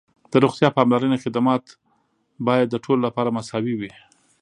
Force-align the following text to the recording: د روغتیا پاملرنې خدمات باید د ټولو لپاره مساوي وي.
د 0.31 0.33
روغتیا 0.43 0.69
پاملرنې 0.77 1.17
خدمات 1.23 1.63
باید 2.47 2.67
د 2.69 2.75
ټولو 2.85 2.99
لپاره 3.07 3.33
مساوي 3.37 3.73
وي. 3.79 3.91